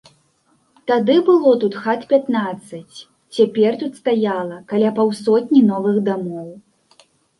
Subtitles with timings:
[0.91, 2.97] Тады было тут хат пятнаццаць,
[3.39, 6.49] цяпер тут стаяла каля паўсотні новых дамоў.